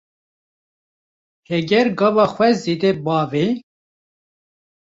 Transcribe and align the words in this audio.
Heger 1.47 1.87
gava 1.99 2.25
xwe 2.33 2.49
zêde 2.63 2.91
bavê 3.05 3.45